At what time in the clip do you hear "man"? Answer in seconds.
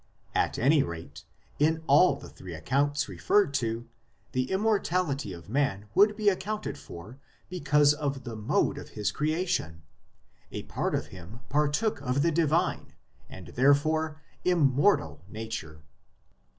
5.47-5.85